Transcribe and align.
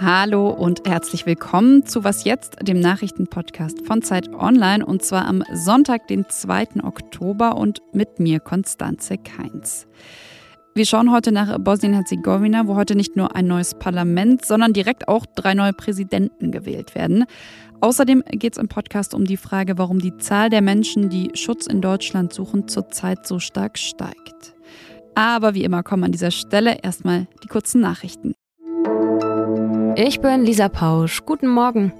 Hallo 0.00 0.48
und 0.48 0.88
herzlich 0.88 1.26
willkommen 1.26 1.86
zu 1.86 2.02
Was 2.02 2.24
jetzt, 2.24 2.56
dem 2.62 2.80
Nachrichtenpodcast 2.80 3.86
von 3.86 4.02
Zeit 4.02 4.28
Online 4.34 4.84
und 4.84 5.04
zwar 5.04 5.26
am 5.26 5.44
Sonntag, 5.52 6.08
den 6.08 6.28
2. 6.28 6.82
Oktober 6.82 7.56
und 7.56 7.82
mit 7.92 8.18
mir 8.18 8.40
Konstanze 8.40 9.18
Keins. 9.18 9.86
Wir 10.78 10.86
schauen 10.86 11.10
heute 11.10 11.32
nach 11.32 11.58
Bosnien-Herzegowina, 11.58 12.68
wo 12.68 12.76
heute 12.76 12.94
nicht 12.94 13.16
nur 13.16 13.34
ein 13.34 13.48
neues 13.48 13.74
Parlament, 13.74 14.44
sondern 14.44 14.72
direkt 14.72 15.08
auch 15.08 15.26
drei 15.26 15.54
neue 15.54 15.72
Präsidenten 15.72 16.52
gewählt 16.52 16.94
werden. 16.94 17.24
Außerdem 17.80 18.22
geht 18.30 18.52
es 18.52 18.58
im 18.58 18.68
Podcast 18.68 19.12
um 19.12 19.24
die 19.24 19.36
Frage, 19.36 19.76
warum 19.76 19.98
die 19.98 20.16
Zahl 20.18 20.50
der 20.50 20.62
Menschen, 20.62 21.08
die 21.08 21.32
Schutz 21.34 21.66
in 21.66 21.80
Deutschland 21.80 22.32
suchen, 22.32 22.68
zurzeit 22.68 23.26
so 23.26 23.40
stark 23.40 23.76
steigt. 23.76 24.54
Aber 25.16 25.54
wie 25.54 25.64
immer 25.64 25.82
kommen 25.82 26.04
an 26.04 26.12
dieser 26.12 26.30
Stelle 26.30 26.78
erstmal 26.80 27.26
die 27.42 27.48
kurzen 27.48 27.80
Nachrichten. 27.80 28.34
Ich 29.96 30.20
bin 30.20 30.44
Lisa 30.44 30.68
Pausch. 30.68 31.24
Guten 31.26 31.48
Morgen. 31.48 31.92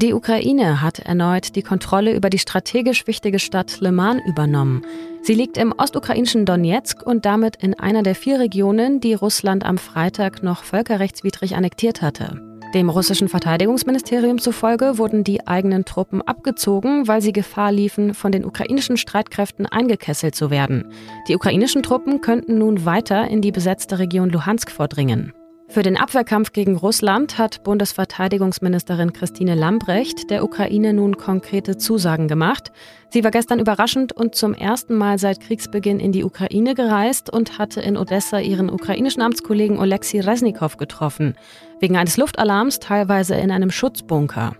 Die 0.00 0.14
Ukraine 0.14 0.80
hat 0.80 1.00
erneut 1.00 1.56
die 1.56 1.62
Kontrolle 1.62 2.14
über 2.14 2.30
die 2.30 2.38
strategisch 2.38 3.08
wichtige 3.08 3.40
Stadt 3.40 3.80
Liman 3.80 4.20
übernommen. 4.20 4.82
Sie 5.22 5.34
liegt 5.34 5.56
im 5.56 5.74
ostukrainischen 5.76 6.46
Donetsk 6.46 7.02
und 7.04 7.26
damit 7.26 7.56
in 7.56 7.74
einer 7.74 8.04
der 8.04 8.14
vier 8.14 8.38
Regionen, 8.38 9.00
die 9.00 9.14
Russland 9.14 9.66
am 9.66 9.76
Freitag 9.76 10.44
noch 10.44 10.62
völkerrechtswidrig 10.62 11.56
annektiert 11.56 12.00
hatte. 12.00 12.40
Dem 12.74 12.90
russischen 12.90 13.28
Verteidigungsministerium 13.28 14.38
zufolge 14.38 14.98
wurden 14.98 15.24
die 15.24 15.48
eigenen 15.48 15.84
Truppen 15.84 16.22
abgezogen, 16.22 17.08
weil 17.08 17.20
sie 17.20 17.32
Gefahr 17.32 17.72
liefen, 17.72 18.14
von 18.14 18.30
den 18.30 18.44
ukrainischen 18.44 18.98
Streitkräften 18.98 19.66
eingekesselt 19.66 20.36
zu 20.36 20.48
werden. 20.48 20.92
Die 21.26 21.34
ukrainischen 21.34 21.82
Truppen 21.82 22.20
könnten 22.20 22.56
nun 22.58 22.84
weiter 22.84 23.26
in 23.26 23.42
die 23.42 23.50
besetzte 23.50 23.98
Region 23.98 24.30
Luhansk 24.30 24.70
vordringen. 24.70 25.32
Für 25.70 25.82
den 25.82 25.98
Abwehrkampf 25.98 26.52
gegen 26.52 26.76
Russland 26.76 27.36
hat 27.36 27.62
Bundesverteidigungsministerin 27.62 29.12
Christine 29.12 29.54
Lambrecht 29.54 30.30
der 30.30 30.42
Ukraine 30.42 30.94
nun 30.94 31.18
konkrete 31.18 31.76
Zusagen 31.76 32.26
gemacht. 32.26 32.72
Sie 33.10 33.22
war 33.22 33.30
gestern 33.30 33.58
überraschend 33.60 34.12
und 34.12 34.34
zum 34.34 34.54
ersten 34.54 34.94
Mal 34.94 35.18
seit 35.18 35.40
Kriegsbeginn 35.40 36.00
in 36.00 36.10
die 36.10 36.24
Ukraine 36.24 36.74
gereist 36.74 37.30
und 37.30 37.58
hatte 37.58 37.82
in 37.82 37.98
Odessa 37.98 38.38
ihren 38.38 38.70
ukrainischen 38.70 39.20
Amtskollegen 39.20 39.78
Oleksiy 39.78 40.20
Resnikow 40.20 40.74
getroffen, 40.78 41.34
wegen 41.80 41.98
eines 41.98 42.16
Luftalarms 42.16 42.78
teilweise 42.78 43.34
in 43.34 43.50
einem 43.50 43.70
Schutzbunker. 43.70 44.56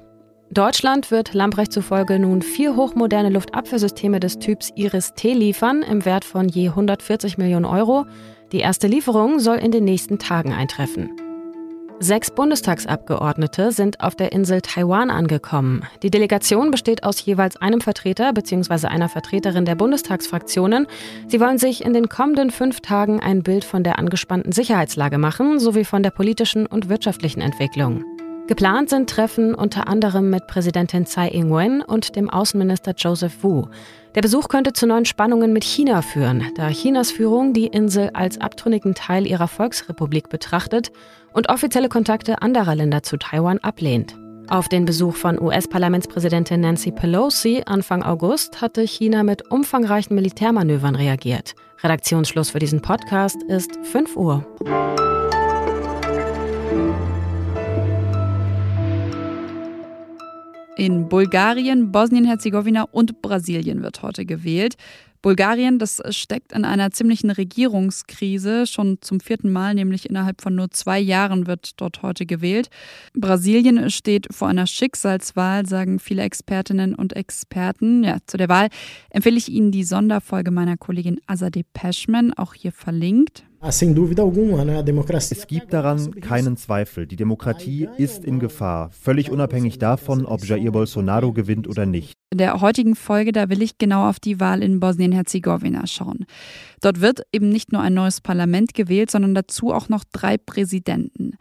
Deutschland 0.50 1.10
wird 1.10 1.34
Lambrecht 1.34 1.72
zufolge 1.72 2.18
nun 2.18 2.40
vier 2.40 2.74
hochmoderne 2.74 3.28
Luftabwehrsysteme 3.28 4.18
des 4.18 4.38
Typs 4.38 4.72
Iris-T 4.76 5.34
liefern, 5.34 5.82
im 5.82 6.06
Wert 6.06 6.24
von 6.24 6.48
je 6.48 6.68
140 6.68 7.36
Millionen 7.36 7.66
Euro. 7.66 8.06
Die 8.52 8.60
erste 8.60 8.86
Lieferung 8.86 9.40
soll 9.40 9.58
in 9.58 9.72
den 9.72 9.84
nächsten 9.84 10.18
Tagen 10.18 10.54
eintreffen. 10.54 11.10
Sechs 12.00 12.30
Bundestagsabgeordnete 12.30 13.72
sind 13.72 14.00
auf 14.00 14.14
der 14.14 14.32
Insel 14.32 14.62
Taiwan 14.62 15.10
angekommen. 15.10 15.82
Die 16.02 16.10
Delegation 16.10 16.70
besteht 16.70 17.02
aus 17.02 17.22
jeweils 17.24 17.56
einem 17.56 17.80
Vertreter 17.80 18.32
bzw. 18.32 18.86
einer 18.86 19.08
Vertreterin 19.08 19.64
der 19.64 19.74
Bundestagsfraktionen. 19.74 20.86
Sie 21.26 21.40
wollen 21.40 21.58
sich 21.58 21.84
in 21.84 21.92
den 21.92 22.08
kommenden 22.08 22.50
fünf 22.50 22.80
Tagen 22.80 23.20
ein 23.20 23.42
Bild 23.42 23.64
von 23.64 23.82
der 23.82 23.98
angespannten 23.98 24.52
Sicherheitslage 24.52 25.18
machen 25.18 25.58
sowie 25.58 25.84
von 25.84 26.02
der 26.02 26.10
politischen 26.10 26.66
und 26.66 26.88
wirtschaftlichen 26.88 27.40
Entwicklung. 27.40 28.04
Geplant 28.48 28.88
sind 28.88 29.10
Treffen 29.10 29.54
unter 29.54 29.88
anderem 29.88 30.30
mit 30.30 30.46
Präsidentin 30.46 31.04
Tsai 31.04 31.28
Ing-wen 31.28 31.82
und 31.82 32.16
dem 32.16 32.30
Außenminister 32.30 32.94
Joseph 32.96 33.44
Wu. 33.44 33.66
Der 34.14 34.22
Besuch 34.22 34.48
könnte 34.48 34.72
zu 34.72 34.86
neuen 34.86 35.04
Spannungen 35.04 35.52
mit 35.52 35.64
China 35.64 36.00
führen, 36.00 36.42
da 36.56 36.68
Chinas 36.70 37.10
Führung 37.10 37.52
die 37.52 37.66
Insel 37.66 38.08
als 38.14 38.40
abtrünnigen 38.40 38.94
Teil 38.94 39.26
ihrer 39.26 39.48
Volksrepublik 39.48 40.30
betrachtet 40.30 40.90
und 41.34 41.50
offizielle 41.50 41.90
Kontakte 41.90 42.40
anderer 42.40 42.74
Länder 42.74 43.02
zu 43.02 43.18
Taiwan 43.18 43.58
ablehnt. 43.58 44.16
Auf 44.48 44.70
den 44.70 44.86
Besuch 44.86 45.14
von 45.14 45.38
US-Parlamentspräsidentin 45.38 46.62
Nancy 46.62 46.90
Pelosi 46.90 47.64
Anfang 47.66 48.02
August 48.02 48.62
hatte 48.62 48.80
China 48.80 49.24
mit 49.24 49.50
umfangreichen 49.50 50.16
Militärmanövern 50.16 50.94
reagiert. 50.94 51.54
Redaktionsschluss 51.82 52.48
für 52.48 52.60
diesen 52.60 52.80
Podcast 52.80 53.42
ist 53.42 53.78
5 53.82 54.16
Uhr. 54.16 54.46
In 60.78 61.08
Bulgarien, 61.08 61.90
Bosnien-Herzegowina 61.90 62.84
und 62.92 63.20
Brasilien 63.20 63.82
wird 63.82 64.00
heute 64.02 64.24
gewählt. 64.24 64.76
Bulgarien, 65.22 65.80
das 65.80 66.00
steckt 66.10 66.52
in 66.52 66.64
einer 66.64 66.92
ziemlichen 66.92 67.30
Regierungskrise. 67.30 68.64
Schon 68.64 68.98
zum 69.00 69.18
vierten 69.18 69.50
Mal, 69.50 69.74
nämlich 69.74 70.08
innerhalb 70.08 70.40
von 70.40 70.54
nur 70.54 70.70
zwei 70.70 71.00
Jahren, 71.00 71.48
wird 71.48 71.80
dort 71.80 72.02
heute 72.02 72.26
gewählt. 72.26 72.70
Brasilien 73.12 73.90
steht 73.90 74.28
vor 74.30 74.46
einer 74.46 74.68
Schicksalswahl, 74.68 75.66
sagen 75.66 75.98
viele 75.98 76.22
Expertinnen 76.22 76.94
und 76.94 77.16
Experten. 77.16 78.04
Ja, 78.04 78.18
zu 78.24 78.36
der 78.36 78.48
Wahl 78.48 78.68
empfehle 79.10 79.36
ich 79.36 79.48
Ihnen 79.48 79.72
die 79.72 79.82
Sonderfolge 79.82 80.52
meiner 80.52 80.76
Kollegin 80.76 81.20
Azadeh 81.26 81.64
Peschman, 81.72 82.32
auch 82.34 82.54
hier 82.54 82.70
verlinkt. 82.70 83.47
Ah, 83.60 83.70
es 83.70 83.80
gibt 85.48 85.72
daran 85.72 86.20
keinen 86.20 86.56
Zweifel. 86.56 87.06
Die 87.08 87.16
Demokratie 87.16 87.88
ist 87.96 88.24
in 88.24 88.38
Gefahr, 88.38 88.90
völlig 88.90 89.32
unabhängig 89.32 89.78
davon, 89.80 90.26
ob 90.26 90.44
Jair 90.44 90.70
Bolsonaro 90.70 91.32
gewinnt 91.32 91.66
oder 91.66 91.84
nicht. 91.84 92.14
In 92.30 92.38
der 92.38 92.60
heutigen 92.60 92.94
Folge, 92.94 93.32
da 93.32 93.48
will 93.48 93.60
ich 93.60 93.76
genau 93.76 94.08
auf 94.08 94.20
die 94.20 94.38
Wahl 94.38 94.62
in 94.62 94.78
Bosnien-Herzegowina 94.78 95.88
schauen. 95.88 96.26
Dort 96.80 97.00
wird 97.00 97.22
eben 97.32 97.48
nicht 97.48 97.72
nur 97.72 97.80
ein 97.82 97.94
neues 97.94 98.20
Parlament 98.20 98.74
gewählt, 98.74 99.10
sondern 99.10 99.34
dazu 99.34 99.72
auch 99.72 99.88
noch 99.88 100.04
drei 100.12 100.38
Präsidenten. 100.38 101.32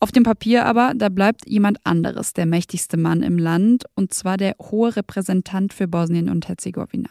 Auf 0.00 0.10
dem 0.10 0.22
Papier 0.22 0.64
aber, 0.64 0.92
da 0.96 1.10
bleibt 1.10 1.46
jemand 1.46 1.78
anderes 1.84 2.32
der 2.32 2.46
mächtigste 2.46 2.96
Mann 2.96 3.22
im 3.22 3.36
Land, 3.36 3.84
und 3.94 4.14
zwar 4.14 4.38
der 4.38 4.54
hohe 4.58 4.96
Repräsentant 4.96 5.74
für 5.74 5.86
Bosnien 5.86 6.30
und 6.30 6.48
Herzegowina. 6.48 7.10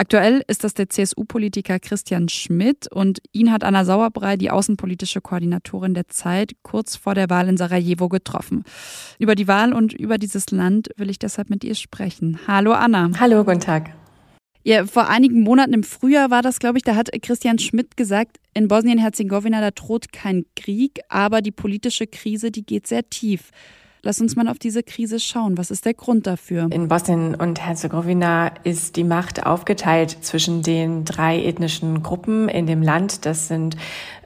Aktuell 0.00 0.42
ist 0.46 0.64
das 0.64 0.72
der 0.72 0.88
CSU-Politiker 0.88 1.78
Christian 1.78 2.30
Schmidt 2.30 2.90
und 2.90 3.18
ihn 3.32 3.52
hat 3.52 3.64
Anna 3.64 3.84
Sauerbrei, 3.84 4.38
die 4.38 4.50
außenpolitische 4.50 5.20
Koordinatorin 5.20 5.92
der 5.92 6.08
Zeit, 6.08 6.52
kurz 6.62 6.96
vor 6.96 7.14
der 7.14 7.28
Wahl 7.28 7.50
in 7.50 7.58
Sarajevo 7.58 8.08
getroffen. 8.08 8.64
Über 9.18 9.34
die 9.34 9.46
Wahl 9.46 9.74
und 9.74 9.92
über 9.92 10.16
dieses 10.16 10.50
Land 10.52 10.88
will 10.96 11.10
ich 11.10 11.18
deshalb 11.18 11.50
mit 11.50 11.64
ihr 11.64 11.74
sprechen. 11.74 12.38
Hallo 12.46 12.72
Anna. 12.72 13.10
Hallo, 13.20 13.44
guten 13.44 13.60
Tag. 13.60 13.90
Ja, 14.62 14.86
vor 14.86 15.10
einigen 15.10 15.42
Monaten 15.42 15.74
im 15.74 15.82
Frühjahr 15.82 16.30
war 16.30 16.40
das, 16.40 16.60
glaube 16.60 16.78
ich, 16.78 16.82
da 16.82 16.96
hat 16.96 17.10
Christian 17.20 17.58
Schmidt 17.58 17.98
gesagt, 17.98 18.38
in 18.54 18.68
Bosnien-Herzegowina, 18.68 19.60
da 19.60 19.70
droht 19.70 20.14
kein 20.14 20.46
Krieg, 20.56 21.00
aber 21.10 21.42
die 21.42 21.52
politische 21.52 22.06
Krise, 22.06 22.50
die 22.50 22.64
geht 22.64 22.86
sehr 22.86 23.10
tief. 23.10 23.50
Lass 24.02 24.20
uns 24.20 24.34
mal 24.34 24.48
auf 24.48 24.58
diese 24.58 24.82
Krise 24.82 25.20
schauen. 25.20 25.58
Was 25.58 25.70
ist 25.70 25.84
der 25.84 25.92
Grund 25.92 26.26
dafür? 26.26 26.68
In 26.70 26.88
Bosnien 26.88 27.34
und 27.34 27.60
Herzegowina 27.60 28.52
ist 28.64 28.96
die 28.96 29.04
Macht 29.04 29.44
aufgeteilt 29.44 30.16
zwischen 30.22 30.62
den 30.62 31.04
drei 31.04 31.42
ethnischen 31.42 32.02
Gruppen 32.02 32.48
in 32.48 32.66
dem 32.66 32.82
Land. 32.82 33.26
Das 33.26 33.48
sind 33.48 33.76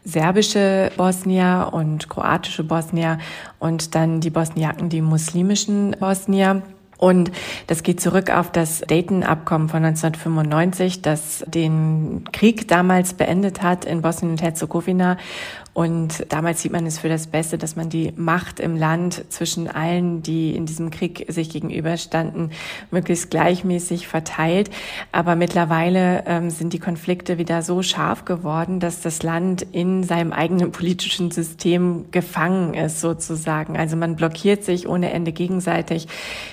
serbische 0.05 0.93
Bosnier 0.97 1.71
und 1.73 2.09
kroatische 2.09 2.63
Bosnier 2.63 3.19
und 3.59 3.97
dann 3.97 4.21
die 4.21 4.31
Bosniaken, 4.31 4.91
die 4.91 5.01
muslimischen 5.01 5.97
Bosnier. 5.99 6.63
Und 6.97 7.33
das 7.67 7.83
geht 7.83 8.01
zurück 8.01 8.31
auf 8.31 8.53
das 8.53 8.81
Dayton-Abkommen 8.81 9.69
von 9.69 9.85
1995, 9.85 11.03
das 11.03 11.45
den 11.49 12.25
Krieg 12.33 12.69
damals 12.69 13.15
beendet 13.15 13.63
hat 13.63 13.85
in 13.85 14.03
Bosnien 14.03 14.33
und 14.33 14.43
Herzegowina 14.43 15.17
und 15.75 16.25
damals 16.33 16.63
sieht 16.63 16.71
man 16.71 16.87
es 16.87 17.01
für 17.01 17.09
das 17.09 17.27
Beste, 17.27 17.59
dass 17.59 17.75
man 17.75 17.91
die 17.91 18.13
Macht 18.15 18.61
im 18.61 18.77
Land 18.77 19.25
zwischen 19.29 19.69
allen, 19.69 20.23
die 20.23 20.55
in 20.55 20.67
diesem 20.67 20.93
Krieg 20.93 21.27
sich 21.29 21.51
gegenüberstanden, 21.51 22.53
möglichst 22.93 23.29
gleichmäßig 23.33 24.07
verteilt. 24.07 24.71
Aber 25.11 25.35
mittlerweile 25.35 26.23
ähm, 26.27 26.51
sind 26.51 26.73
die 26.73 26.79
Konflikte 26.79 27.39
wieder 27.39 27.63
so 27.63 27.83
scharf 27.83 28.25
geworden, 28.25 28.79
dass 28.79 29.01
das 29.01 29.25
Land 29.25 29.63
in 29.73 30.05
seinem 30.05 30.33
eigenen 30.33 30.71
politischen 30.71 31.33
System 31.33 32.05
gefangen 32.13 32.75
ist, 32.75 33.01
sozusagen. 33.01 33.77
Also 33.77 33.97
man 33.97 34.15
blockiert 34.15 34.63
sich 34.63 34.89
ohne 34.89 35.11
Ende 35.11 35.33
gegenseitig. 35.33 36.07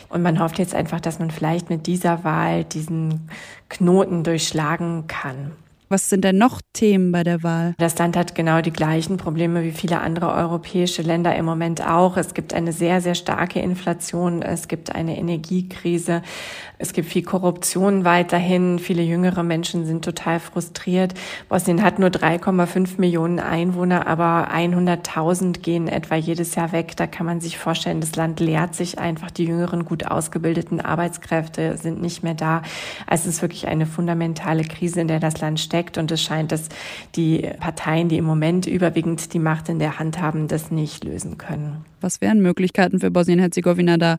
Und 0.10 0.24
man 0.24 0.40
hofft 0.40 0.58
jetzt 0.58 0.74
einfach, 0.74 1.00
dass 1.00 1.20
man 1.20 1.30
vielleicht 1.30 1.70
mit 1.70 1.86
dieser 1.86 2.24
Wahl 2.24 2.64
diesen 2.64 3.30
Knoten 3.70 4.24
durchschlagen 4.24 5.06
kann. 5.06 5.52
Was 5.92 6.08
sind 6.08 6.24
denn 6.24 6.38
noch 6.38 6.62
Themen 6.72 7.12
bei 7.12 7.26
der 7.26 7.44
Wahl? 7.44 7.76
Das 7.78 7.98
Land 7.98 8.16
hat 8.16 8.34
genau 8.34 8.62
die 8.62 8.72
gleichen 8.72 9.18
Probleme 9.18 9.66
wie 9.66 9.74
viele 9.74 10.00
andere 10.00 10.32
europäische 10.32 11.02
Länder 11.02 11.36
im 11.36 11.44
Moment 11.44 11.86
auch. 11.86 12.16
Es 12.16 12.34
gibt 12.34 12.54
eine 12.54 12.72
sehr, 12.72 13.02
sehr 13.02 13.14
starke 13.14 13.60
Inflation. 13.60 14.42
Es 14.42 14.70
gibt 14.70 14.96
eine 14.96 15.18
Energiekrise. 15.18 16.22
Es 16.78 16.94
gibt 16.94 17.10
viel 17.10 17.24
Korruption 17.24 18.06
weiterhin. 18.06 18.80
Viele 18.80 19.02
jüngere 19.02 19.44
Menschen 19.44 19.86
sind 19.86 20.06
total 20.06 20.40
frustriert. 20.40 21.14
Bosnien 21.50 21.84
hat 21.84 22.00
nur 22.00 22.08
3,5 22.08 22.92
Millionen 22.98 23.42
Einwohner, 23.42 24.08
aber 24.08 24.50
100.000 24.50 25.60
gehen 25.60 25.90
etwa 25.90 26.16
jedes 26.16 26.56
Jahr 26.56 26.72
weg. 26.72 26.96
Da 26.96 27.06
kann 27.06 27.26
man 27.26 27.42
sich 27.42 27.58
vorstellen, 27.58 28.00
das 28.00 28.16
Land 28.16 28.40
leert 28.40 28.76
sich 28.76 28.98
einfach. 28.98 29.30
Die 29.30 29.44
jüngeren, 29.44 29.84
gut 29.84 30.08
ausgebildeten 30.08 30.80
Arbeitskräfte 30.80 31.76
sind 31.76 32.02
nicht 32.02 32.24
mehr 32.24 32.34
da. 32.34 32.62
Also 33.08 33.28
es 33.28 33.36
ist 33.36 33.42
wirklich 33.42 33.68
eine 33.68 33.86
fundamentale 33.86 34.64
Krise, 34.64 35.02
in 35.02 35.10
der 35.10 35.20
das 35.20 35.42
Land 35.42 35.60
steckt 35.60 35.81
steckt. 35.82 35.98
Und 35.98 36.12
es 36.12 36.22
scheint, 36.22 36.52
dass 36.52 36.70
die 37.16 37.50
Parteien, 37.60 38.10
die 38.10 38.18
im 38.18 38.26
Moment 38.26 38.68
überwiegend 38.68 39.34
die 39.34 39.40
Macht 39.40 39.70
in 39.70 39.80
der 39.80 40.00
Hand 40.00 40.22
haben, 40.22 40.48
das 40.48 40.72
nicht 40.72 41.04
lösen 41.04 41.38
können. 41.38 41.86
Was 42.00 42.22
wären 42.22 42.42
Möglichkeiten 42.42 43.00
für 43.00 43.12
Bosnien-Herzegowina 43.12 43.98
da 43.98 44.18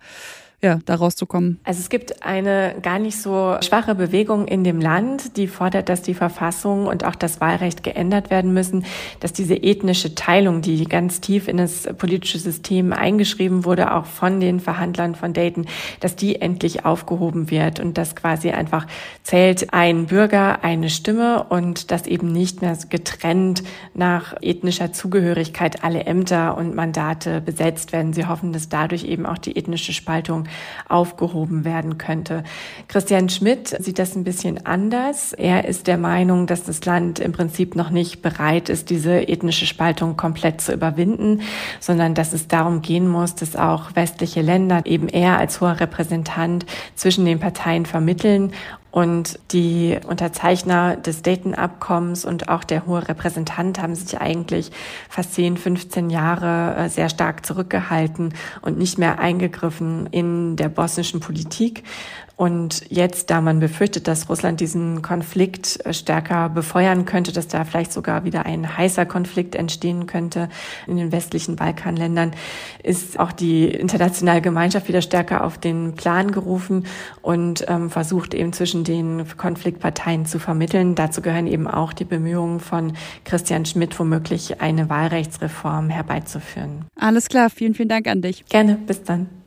ja, 0.64 0.78
da 0.84 0.94
rauszukommen? 0.94 1.58
Also 1.64 1.80
es 1.80 1.90
gibt 1.90 2.24
eine 2.24 2.76
gar 2.82 3.00
nicht 3.00 3.20
so 3.20 3.56
schwache 3.62 3.96
Bewegung 3.96 4.46
in 4.46 4.62
dem 4.62 4.80
Land, 4.80 5.36
die 5.36 5.48
fordert, 5.48 5.88
dass 5.88 6.02
die 6.02 6.14
Verfassung 6.14 6.86
und 6.86 7.04
auch 7.04 7.16
das 7.16 7.40
Wahlrecht 7.40 7.82
geändert 7.82 8.30
werden 8.30 8.54
müssen, 8.54 8.84
dass 9.18 9.32
diese 9.32 9.56
ethnische 9.56 10.14
Teilung, 10.14 10.62
die 10.62 10.84
ganz 10.84 11.20
tief 11.20 11.48
in 11.48 11.56
das 11.56 11.88
politische 11.98 12.38
System 12.38 12.92
eingeschrieben 12.92 13.64
wurde, 13.64 13.92
auch 13.92 14.06
von 14.06 14.38
den 14.38 14.60
Verhandlern 14.60 15.16
von 15.16 15.32
Dayton, 15.32 15.66
dass 15.98 16.14
die 16.14 16.40
endlich 16.40 16.84
aufgehoben 16.84 17.50
wird 17.50 17.80
und 17.80 17.98
dass 17.98 18.14
quasi 18.14 18.50
einfach 18.50 18.86
zählt 19.24 19.74
ein 19.74 20.06
Bürger, 20.06 20.62
eine 20.62 20.90
Stimme 20.90 21.42
und 21.48 21.90
dass 21.90 22.06
eben 22.06 22.30
nicht 22.30 22.62
mehr 22.62 22.78
getrennt 22.88 23.64
nach 23.94 24.34
ethnischer 24.40 24.92
Zugehörigkeit 24.92 25.82
alle 25.82 26.04
Ämter 26.04 26.56
und 26.56 26.76
Mandate 26.76 27.40
besetzt 27.40 27.92
werden. 27.92 28.12
Sie 28.12 28.26
hoffen, 28.26 28.52
dass 28.52 28.68
dadurch 28.68 29.04
eben 29.04 29.26
auch 29.26 29.38
die 29.38 29.56
ethnische 29.56 29.92
Spaltung 29.92 30.46
aufgehoben 30.88 31.64
werden 31.64 31.98
könnte. 31.98 32.44
Christian 32.88 33.28
Schmidt 33.28 33.68
sieht 33.68 33.98
das 33.98 34.16
ein 34.16 34.24
bisschen 34.24 34.66
anders. 34.66 35.32
Er 35.32 35.64
ist 35.64 35.86
der 35.86 35.98
Meinung, 35.98 36.46
dass 36.46 36.64
das 36.64 36.84
Land 36.84 37.18
im 37.18 37.32
Prinzip 37.32 37.76
noch 37.76 37.90
nicht 37.90 38.22
bereit 38.22 38.68
ist, 38.68 38.90
diese 38.90 39.28
ethnische 39.28 39.66
Spaltung 39.66 40.16
komplett 40.16 40.60
zu 40.60 40.72
überwinden, 40.72 41.42
sondern 41.80 42.14
dass 42.14 42.32
es 42.32 42.48
darum 42.48 42.82
gehen 42.82 43.08
muss, 43.08 43.34
dass 43.34 43.56
auch 43.56 43.94
westliche 43.94 44.42
Länder 44.42 44.82
eben 44.84 45.08
er 45.08 45.38
als 45.38 45.60
hoher 45.60 45.80
Repräsentant 45.80 46.66
zwischen 46.94 47.24
den 47.24 47.40
Parteien 47.40 47.86
vermitteln 47.86 48.52
und 48.92 49.38
die 49.52 49.98
Unterzeichner 50.06 50.96
des 50.96 51.22
Dayton-Abkommens 51.22 52.26
und 52.26 52.50
auch 52.50 52.62
der 52.62 52.86
hohe 52.86 53.08
Repräsentant 53.08 53.80
haben 53.80 53.94
sich 53.94 54.20
eigentlich 54.20 54.70
fast 55.08 55.34
10, 55.34 55.56
15 55.56 56.10
Jahre 56.10 56.76
äh, 56.76 56.88
sehr 56.90 57.08
stark 57.08 57.44
zurückgehalten 57.44 58.34
und 58.60 58.76
nicht 58.76 58.98
mehr 58.98 59.18
eingegriffen 59.18 60.06
in 60.08 60.56
der 60.56 60.68
bosnischen 60.68 61.20
Politik. 61.20 61.84
Und 62.42 62.82
jetzt, 62.88 63.30
da 63.30 63.40
man 63.40 63.60
befürchtet, 63.60 64.08
dass 64.08 64.28
Russland 64.28 64.58
diesen 64.58 65.00
Konflikt 65.00 65.78
äh, 65.86 65.94
stärker 65.94 66.48
befeuern 66.48 67.04
könnte, 67.04 67.30
dass 67.30 67.46
da 67.46 67.64
vielleicht 67.64 67.92
sogar 67.92 68.24
wieder 68.24 68.46
ein 68.46 68.76
heißer 68.76 69.06
Konflikt 69.06 69.54
entstehen 69.54 70.06
könnte 70.06 70.48
in 70.88 70.96
den 70.96 71.12
westlichen 71.12 71.54
Balkanländern, 71.54 72.32
ist 72.82 73.20
auch 73.20 73.30
die 73.30 73.66
internationale 73.66 74.40
Gemeinschaft 74.40 74.88
wieder 74.88 75.02
stärker 75.02 75.44
auf 75.44 75.56
den 75.56 75.94
Plan 75.94 76.32
gerufen 76.32 76.86
und 77.20 77.64
ähm, 77.68 77.90
versucht 77.90 78.34
eben 78.34 78.52
zwischen 78.52 78.82
den 78.82 79.24
Konfliktparteien 79.36 80.26
zu 80.26 80.40
vermitteln. 80.40 80.96
Dazu 80.96 81.22
gehören 81.22 81.46
eben 81.46 81.68
auch 81.68 81.92
die 81.92 82.04
Bemühungen 82.04 82.58
von 82.58 82.94
Christian 83.24 83.66
Schmidt, 83.66 83.96
womöglich 84.00 84.60
eine 84.60 84.90
Wahlrechtsreform 84.90 85.90
herbeizuführen. 85.90 86.86
Alles 86.96 87.28
klar, 87.28 87.50
vielen, 87.50 87.74
vielen 87.74 87.88
Dank 87.88 88.08
an 88.08 88.20
dich. 88.20 88.44
Gerne, 88.46 88.74
bis 88.84 89.04
dann. 89.04 89.41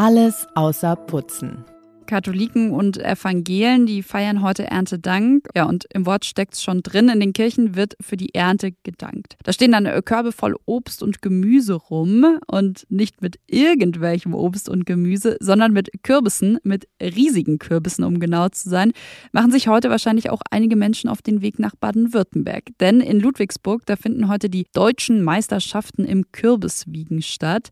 Alles 0.00 0.46
außer 0.54 0.94
Putzen. 0.94 1.64
Katholiken 2.06 2.70
und 2.70 2.98
Evangelen, 2.98 3.84
die 3.84 4.04
feiern 4.04 4.42
heute 4.42 4.62
Erntedank. 4.62 5.48
Ja, 5.56 5.64
und 5.64 5.86
im 5.92 6.06
Wort 6.06 6.24
steckt 6.24 6.54
es 6.54 6.62
schon 6.62 6.84
drin, 6.84 7.08
in 7.08 7.18
den 7.18 7.32
Kirchen 7.32 7.74
wird 7.74 7.96
für 8.00 8.16
die 8.16 8.32
Ernte 8.32 8.70
gedankt. 8.84 9.36
Da 9.42 9.52
stehen 9.52 9.72
dann 9.72 9.88
Körbe 10.04 10.30
voll 10.30 10.54
Obst 10.66 11.02
und 11.02 11.20
Gemüse 11.20 11.74
rum 11.74 12.38
und 12.46 12.86
nicht 12.88 13.22
mit 13.22 13.40
irgendwelchem 13.48 14.34
Obst 14.34 14.68
und 14.68 14.86
Gemüse, 14.86 15.36
sondern 15.40 15.72
mit 15.72 15.90
Kürbissen, 16.04 16.58
mit 16.62 16.86
riesigen 17.02 17.58
Kürbissen, 17.58 18.04
um 18.04 18.20
genau 18.20 18.48
zu 18.50 18.68
sein, 18.68 18.92
machen 19.32 19.50
sich 19.50 19.66
heute 19.66 19.90
wahrscheinlich 19.90 20.30
auch 20.30 20.42
einige 20.48 20.76
Menschen 20.76 21.10
auf 21.10 21.22
den 21.22 21.42
Weg 21.42 21.58
nach 21.58 21.74
Baden-Württemberg. 21.74 22.66
Denn 22.78 23.00
in 23.00 23.18
Ludwigsburg, 23.18 23.84
da 23.84 23.96
finden 23.96 24.28
heute 24.28 24.48
die 24.48 24.68
deutschen 24.72 25.24
Meisterschaften 25.24 26.04
im 26.04 26.30
Kürbiswiegen 26.30 27.20
statt. 27.20 27.70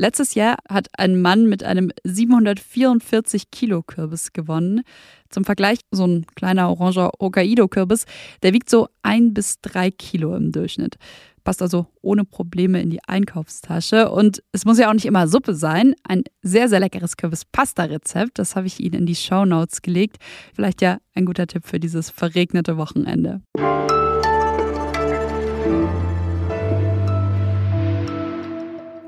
Letztes 0.00 0.34
Jahr 0.34 0.56
hat 0.66 0.88
ein 0.96 1.20
Mann 1.20 1.46
mit 1.46 1.62
einem 1.62 1.90
744 2.04 3.50
Kilo 3.50 3.82
Kürbis 3.82 4.32
gewonnen. 4.32 4.80
Zum 5.28 5.44
Vergleich, 5.44 5.80
so 5.90 6.06
ein 6.06 6.24
kleiner 6.36 6.70
oranger 6.70 7.10
Hokkaido-Kürbis, 7.20 8.06
der 8.42 8.54
wiegt 8.54 8.70
so 8.70 8.88
ein 9.02 9.34
bis 9.34 9.60
drei 9.60 9.90
Kilo 9.90 10.34
im 10.34 10.52
Durchschnitt. 10.52 10.96
Passt 11.44 11.60
also 11.60 11.86
ohne 12.00 12.24
Probleme 12.24 12.80
in 12.80 12.88
die 12.88 13.04
Einkaufstasche. 13.06 14.10
Und 14.10 14.42
es 14.52 14.64
muss 14.64 14.78
ja 14.78 14.88
auch 14.88 14.94
nicht 14.94 15.04
immer 15.04 15.28
Suppe 15.28 15.54
sein. 15.54 15.94
Ein 16.02 16.22
sehr, 16.40 16.70
sehr 16.70 16.80
leckeres 16.80 17.18
Kürbis-Pasta-Rezept, 17.18 18.38
das 18.38 18.56
habe 18.56 18.68
ich 18.68 18.80
Ihnen 18.80 19.00
in 19.00 19.06
die 19.06 19.14
Show 19.14 19.44
Notes 19.44 19.82
gelegt. 19.82 20.16
Vielleicht 20.54 20.80
ja 20.80 20.96
ein 21.14 21.26
guter 21.26 21.46
Tipp 21.46 21.66
für 21.66 21.78
dieses 21.78 22.08
verregnete 22.08 22.78
Wochenende. 22.78 23.42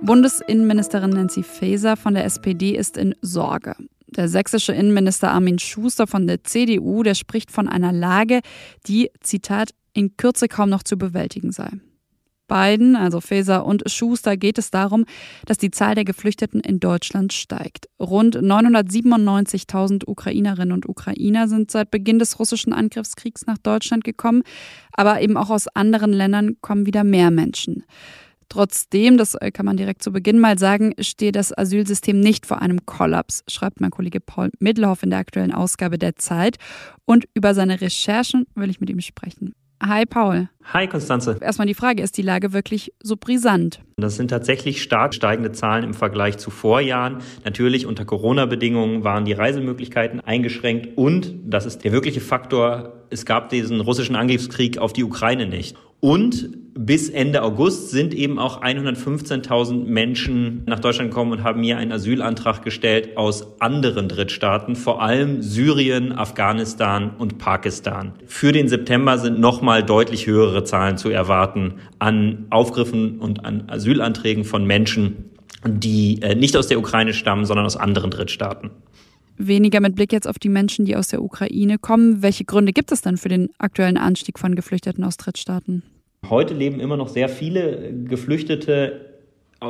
Bundesinnenministerin 0.05 1.11
Nancy 1.11 1.45
Faeser 1.45 1.97
von 1.97 2.15
der 2.15 2.25
SPD 2.25 2.77
ist 2.77 2.97
in 2.97 3.15
Sorge. 3.23 3.77
Der 4.09 4.29
sächsische 4.29 4.73
Innenminister 4.73 5.31
Armin 5.31 5.61
Schuster 5.61 6.09
von 6.09 6.27
der 6.27 6.43
CDU, 6.43 7.05
der 7.05 7.15
spricht 7.15 7.53
von 7.53 7.69
einer 7.69 7.93
Lage, 7.93 8.41
die, 8.89 9.11
Zitat, 9.21 9.71
in 9.93 10.17
Kürze 10.17 10.49
kaum 10.49 10.71
noch 10.71 10.83
zu 10.83 10.99
bewältigen 10.99 11.53
sei. 11.53 11.71
Beiden, 12.49 12.97
also 12.97 13.21
Faeser 13.21 13.65
und 13.65 13.85
Schuster, 13.87 14.37
geht 14.37 14.59
es 14.59 14.73
darum, 14.73 15.05
dass 15.47 15.57
die 15.57 15.71
Zahl 15.71 15.95
der 15.95 16.05
Geflüchteten 16.05 16.61
in 16.61 16.81
Deutschland 16.81 17.33
steigt. 17.33 17.89
Rund 18.01 18.37
997.000 18.37 20.09
Ukrainerinnen 20.09 20.73
und 20.73 20.89
Ukrainer 20.89 21.47
sind 21.47 21.71
seit 21.71 21.93
Beginn 21.93 22.19
des 22.19 22.41
russischen 22.41 22.73
Angriffskriegs 22.73 23.47
nach 23.47 23.59
Deutschland 23.59 24.03
gekommen, 24.03 24.43
aber 24.93 25.21
eben 25.21 25.37
auch 25.37 25.49
aus 25.49 25.69
anderen 25.69 26.13
Ländern 26.13 26.57
kommen 26.61 26.87
wieder 26.87 27.05
mehr 27.05 27.31
Menschen. 27.31 27.85
Trotzdem, 28.53 29.17
das 29.17 29.35
äh, 29.35 29.51
kann 29.51 29.65
man 29.65 29.79
direkt 29.79 30.03
zu 30.03 30.13
Beginn 30.13 30.39
mal 30.39 30.59
sagen, 30.59 30.93
steht 31.01 31.37
das 31.37 31.57
Asylsystem 31.57 32.21
nicht 32.21 32.45
vor 32.45 32.61
einem 32.61 32.85
Kollaps, 32.85 33.45
schreibt 33.49 33.81
mein 33.81 33.91
Kollege 33.91 34.21
Paul 34.21 34.51
Middelhoff 34.59 35.03
in 35.03 35.09
der 35.09 35.21
aktuellen 35.21 35.55
Ausgabe 35.55 35.97
der 35.97 36.17
Zeit. 36.17 36.59
Und 37.07 37.25
über 37.33 37.55
seine 37.55 37.81
Recherchen 37.81 38.45
will 38.55 38.69
ich 38.69 38.79
mit 38.79 38.91
ihm 38.91 39.01
sprechen. 39.01 39.55
Hi 39.83 40.05
Paul. 40.05 40.51
Hi 40.71 40.87
Konstanze. 40.87 41.39
Erstmal 41.41 41.67
die 41.67 41.73
Frage, 41.73 42.03
ist 42.03 42.19
die 42.19 42.23
Lage 42.23 42.53
wirklich 42.53 42.93
so 43.03 43.17
brisant? 43.17 43.81
Das 43.97 44.17
sind 44.17 44.29
tatsächlich 44.29 44.83
stark 44.83 45.15
steigende 45.15 45.53
Zahlen 45.53 45.83
im 45.83 45.95
Vergleich 45.95 46.37
zu 46.37 46.51
Vorjahren. 46.51 47.23
Natürlich 47.47 47.87
unter 47.87 48.05
Corona-Bedingungen 48.05 49.03
waren 49.03 49.25
die 49.25 49.33
Reisemöglichkeiten 49.33 50.21
eingeschränkt 50.21 50.99
und, 50.99 51.37
das 51.47 51.65
ist 51.65 51.85
der 51.85 51.93
wirkliche 51.93 52.21
Faktor, 52.21 53.07
es 53.09 53.25
gab 53.25 53.49
diesen 53.49 53.81
russischen 53.81 54.15
Angriffskrieg 54.15 54.77
auf 54.77 54.93
die 54.93 55.05
Ukraine 55.05 55.47
nicht. 55.47 55.75
Und 56.05 56.59
bis 56.75 57.09
Ende 57.11 57.45
August 57.45 57.91
sind 57.91 58.13
eben 58.13 58.41
auch 58.41 58.61
115.000 58.61 59.85
Menschen 59.85 60.65
nach 60.67 60.81
Deutschland 60.81 61.11
gekommen 61.11 61.31
und 61.31 61.45
haben 61.45 61.61
mir 61.61 61.79
einen 61.79 61.93
Asylantrag 61.93 62.65
gestellt 62.65 63.17
aus 63.17 63.61
anderen 63.61 64.09
Drittstaaten, 64.09 64.75
vor 64.75 65.01
allem 65.01 65.43
Syrien, 65.43 66.11
Afghanistan 66.11 67.13
und 67.19 67.39
Pakistan. 67.39 68.15
Für 68.27 68.51
den 68.51 68.67
September 68.67 69.17
sind 69.17 69.39
nochmal 69.39 69.85
deutlich 69.85 70.27
höhere 70.27 70.65
Zahlen 70.65 70.99
zu 70.99 71.09
erwarten 71.09 71.75
an 72.01 72.47
Aufgriffen 72.51 73.21
und 73.21 73.45
an 73.45 73.69
Asylanträgen 73.69 74.43
von 74.43 74.65
Menschen, 74.65 75.31
die 75.65 76.21
äh, 76.21 76.35
nicht 76.35 76.57
aus 76.57 76.67
der 76.67 76.81
Ukraine 76.81 77.15
stammen, 77.15 77.45
sondern 77.45 77.65
aus 77.65 77.77
anderen 77.77 78.11
Drittstaaten 78.11 78.71
weniger 79.37 79.81
mit 79.81 79.95
Blick 79.95 80.13
jetzt 80.13 80.29
auf 80.29 80.39
die 80.39 80.49
Menschen, 80.49 80.85
die 80.85 80.97
aus 80.97 81.09
der 81.09 81.23
Ukraine 81.23 81.79
kommen. 81.79 82.23
Welche 82.23 82.45
Gründe 82.45 82.73
gibt 82.73 82.93
es 82.93 83.03
denn 83.03 83.17
für 83.17 83.29
den 83.29 83.51
aktuellen 83.59 83.97
Anstieg 83.97 84.39
von 84.39 84.55
Geflüchteten 84.55 85.05
aus 85.05 85.17
Drittstaaten? 85.17 85.83
Heute 86.29 86.55
leben 86.55 86.81
immer 86.81 86.97
noch 86.97 87.09
sehr 87.09 87.29
viele 87.29 87.93
Geflüchtete 88.05 89.13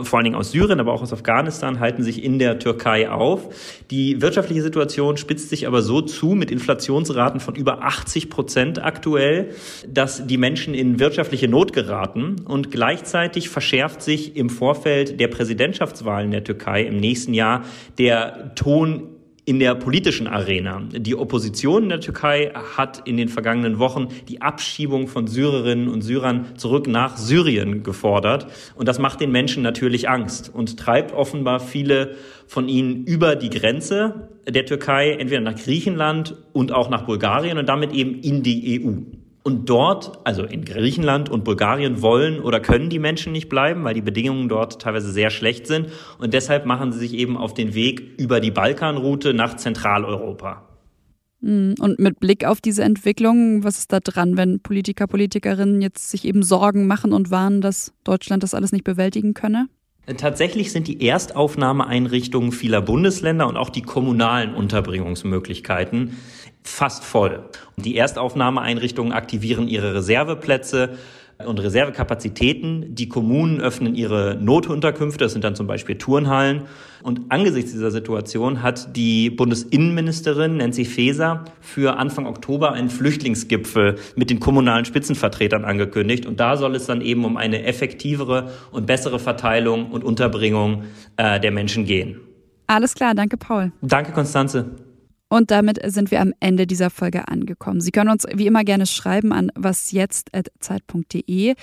vor 0.02 0.19
allen 0.19 0.25
Dingen 0.25 0.37
aus 0.37 0.52
Syrien, 0.52 0.81
aber 0.81 0.92
auch 0.92 1.02
aus 1.02 1.12
Afghanistan, 1.12 1.78
halten 1.81 2.02
sich 2.02 2.25
in 2.25 2.38
der 2.38 2.59
Türkei 2.59 3.11
auf. 3.11 3.83
Die 3.90 4.23
wirtschaftliche 4.23 4.62
Situation 4.62 5.16
spitzt 5.16 5.50
sich 5.50 5.66
aber 5.66 5.83
so 5.83 6.00
zu 6.00 6.28
mit 6.28 6.50
Inflationsraten 6.50 7.40
von 7.40 7.54
über 7.54 7.83
80 7.83 8.31
Prozent 8.31 8.83
aktuell, 8.83 9.50
dass 9.87 10.26
die 10.26 10.38
Menschen 10.38 10.75
in 10.75 10.99
wirtschaftliche 10.99 11.49
Not 11.49 11.73
geraten 11.73 12.37
und 12.47 12.71
gleichzeitig 12.71 13.50
verschärft 13.50 14.02
sich 14.02 14.37
im 14.37 14.49
Vorfeld 14.49 15.21
der 15.21 15.28
Präsidentschaftswahlen 15.28 16.31
der 16.31 16.45
Türkei 16.45 16.85
im 16.85 16.97
nächsten 16.97 17.35
Jahr 17.35 17.64
der 17.99 18.54
Ton 18.54 19.12
in 19.45 19.59
der 19.59 19.75
politischen 19.75 20.29
Arena. 20.29 20.83
Die 20.93 21.17
Opposition 21.17 21.85
in 21.85 21.89
der 21.89 22.01
Türkei 22.01 22.53
hat 22.77 23.09
in 23.09 23.17
den 23.17 23.29
vergangenen 23.29 23.81
Wochen 23.81 24.09
die 24.29 24.41
Abschiebung 24.41 25.09
von 25.09 25.27
Syrerinnen 25.27 25.89
und 25.89 26.03
Syrern 26.03 26.57
zurück 26.57 26.87
nach 26.87 27.17
Syrien 27.17 27.83
gefordert. 27.83 28.47
Und 28.77 28.87
das 28.87 29.01
macht 29.01 29.21
den 29.21 29.33
Menschen 29.33 29.65
natürlich 29.65 30.09
Angst 30.09 30.53
und 30.55 30.79
treibt 30.79 31.13
offenbar 31.13 31.59
viele 31.59 32.15
von 32.47 32.69
ihnen 32.69 33.05
über 33.05 33.35
die 33.35 33.51
Grenze 33.51 34.29
der 34.49 34.65
Türkei, 34.65 35.11
entweder 35.13 35.41
nach 35.41 35.57
Griechenland 35.57 36.37
und 36.53 36.71
auch 36.71 36.89
nach 36.89 37.03
Bulgarien 37.03 37.59
und 37.59 37.69
damit 37.69 37.93
eben 37.93 38.21
in 38.21 38.45
die 38.45 38.81
EU. 38.81 39.22
Und 39.45 39.69
dort, 39.69 40.21
also 40.25 40.45
in 40.45 40.65
Griechenland 40.65 41.29
und 41.29 41.43
Bulgarien, 41.43 42.01
wollen 42.01 42.41
oder 42.41 42.61
können 42.61 42.91
die 42.91 43.01
Menschen 43.01 43.33
nicht 43.33 43.49
bleiben, 43.49 43.83
weil 43.83 43.95
die 43.95 44.01
Bedingungen 44.01 44.49
dort 44.49 44.81
teilweise 44.81 45.11
sehr 45.11 45.31
schlecht 45.31 45.67
sind. 45.67 45.89
Und 46.19 46.33
deshalb 46.33 46.65
machen 46.65 46.93
sie 46.93 47.01
sich 47.01 47.15
eben 47.15 47.37
auf 47.37 47.53
den 47.53 47.75
Weg 47.75 48.19
über 48.19 48.41
die 48.41 48.53
Balkanroute 48.53 49.35
nach 49.35 49.57
Zentraleuropa. 49.57 50.69
Hm, 51.43 51.75
und 51.81 51.99
mit 51.99 52.21
Blick 52.21 52.45
auf 52.45 52.61
diese 52.61 52.85
Entwicklung, 52.85 53.65
was 53.65 53.79
ist 53.79 53.93
da 53.93 53.99
dran, 53.99 54.37
wenn 54.37 54.61
Politiker, 54.61 55.09
Politikerinnen 55.09 55.83
jetzt 55.83 56.11
sich 56.11 56.25
eben 56.25 56.45
Sorgen 56.45 56.87
machen 56.87 57.13
und 57.13 57.33
warnen, 57.33 57.61
dass 57.61 57.93
Deutschland 58.05 58.45
das 58.45 58.55
alles 58.55 58.71
nicht 58.71 58.85
bewältigen 58.85 59.35
könne? 59.35 59.67
Tatsächlich 60.17 60.73
sind 60.73 60.89
die 60.89 61.07
Erstaufnahmeeinrichtungen 61.07 62.51
vieler 62.51 62.83
Bundesländer 62.83 63.47
und 63.47 63.57
auch 63.57 63.71
die 63.71 63.83
kommunalen 63.83 64.53
Unterbringungsmöglichkeiten 64.53 66.17
fast 66.62 67.04
voll. 67.04 67.45
Die 67.76 67.97
Erstaufnahmeeinrichtungen 67.97 69.12
aktivieren 69.12 69.69
ihre 69.69 69.95
Reserveplätze 69.95 70.97
und 71.47 71.61
Reservekapazitäten. 71.61 72.95
Die 72.95 73.09
Kommunen 73.09 73.61
öffnen 73.61 73.95
ihre 73.95 74.37
Notunterkünfte, 74.40 75.25
das 75.25 75.33
sind 75.33 75.45
dann 75.45 75.54
zum 75.54 75.66
Beispiel 75.66 75.97
Turnhallen. 75.97 76.62
Und 77.02 77.23
angesichts 77.31 77.73
dieser 77.73 77.90
Situation 77.90 78.62
hat 78.62 78.97
die 78.97 79.31
Bundesinnenministerin 79.31 80.59
Nancy 80.59 80.85
Faeser 80.85 81.45
für 81.61 81.97
Anfang 81.97 82.26
Oktober 82.26 82.73
einen 82.73 82.90
Flüchtlingsgipfel 82.90 83.97
mit 84.14 84.31
den 84.31 84.38
kommunalen 84.38 84.85
Spitzenvertretern 84.85 85.64
angekündigt. 85.64 86.26
Und 86.26 86.38
da 86.38 86.57
soll 86.57 86.76
es 86.76 86.87
dann 86.87 87.00
eben 87.00 87.25
um 87.25 87.37
eine 87.37 87.64
effektivere 87.64 88.50
und 88.71 88.87
bessere 88.87 89.19
Verteilung 89.19 89.90
und 89.90 90.04
Unterbringung 90.04 90.85
äh, 91.16 91.40
der 91.40 91.50
Menschen 91.50 91.85
gehen. 91.85 92.21
Alles 92.69 92.95
klar, 92.95 93.14
danke 93.14 93.37
Paul. 93.37 93.73
Danke 93.83 94.12
Konstanze. 94.12 94.66
Und 95.33 95.51
damit 95.51 95.81
sind 95.91 96.11
wir 96.11 96.21
am 96.21 96.35
Ende 96.41 96.67
dieser 96.67 96.91
Folge 96.91 97.27
angekommen. 97.27 97.81
Sie 97.81 97.91
können 97.91 98.11
uns 98.11 98.27
wie 98.35 98.47
immer 98.47 98.65
gerne 98.65 98.85
schreiben 98.85 99.33
an 99.33 99.51
wasjetzt.zeit.de. 99.55 101.55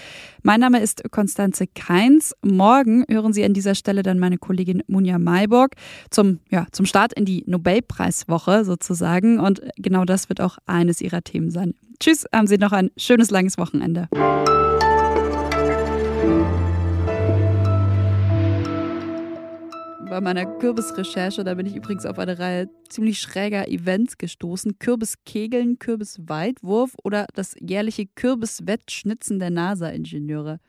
Mein 0.42 0.60
Name 0.60 0.80
ist 0.80 1.04
Konstanze 1.12 1.68
Keins. 1.68 2.34
Morgen 2.42 3.06
hören 3.08 3.32
Sie 3.32 3.46
an 3.46 3.54
dieser 3.54 3.76
Stelle 3.76 4.02
dann 4.02 4.18
meine 4.18 4.40
Kollegin 4.40 4.82
Munja 4.88 5.20
Mayborg 5.20 5.76
zum, 6.10 6.40
ja, 6.50 6.66
zum 6.72 6.88
Start 6.88 7.14
in 7.14 7.26
die 7.26 7.44
Nobelpreiswoche 7.46 8.66
sozusagen. 8.66 9.40
Und 9.40 9.62
genau 9.76 10.04
das 10.04 10.30
wird 10.30 10.42
auch 10.42 10.58
eines 10.66 11.00
ihrer 11.00 11.22
Themen 11.22 11.52
sein. 11.52 11.76
Tschüss, 12.00 12.26
haben 12.34 12.48
Sie 12.48 12.58
noch 12.58 12.72
ein 12.72 12.90
schönes 12.98 13.30
langes 13.30 13.60
Wochenende. 13.60 14.10
Bei 20.10 20.22
meiner 20.22 20.46
Kürbisrecherche, 20.46 21.44
da 21.44 21.54
bin 21.54 21.68
ich 21.68 21.76
übrigens 21.76 22.06
auf 22.06 22.18
eine 22.18 22.40
Reihe 22.40 22.68
ziemlich 22.90 23.20
schräger 23.20 23.68
Events 23.68 24.18
gestoßen. 24.18 24.80
Kürbiskegeln, 24.80 25.78
Kürbisweitwurf 25.78 26.96
oder 27.04 27.28
das 27.36 27.56
jährliche 27.60 28.08
Kürbiswettschnitzen 28.08 29.38
der 29.38 29.52
NASA-Ingenieure. 29.52 30.60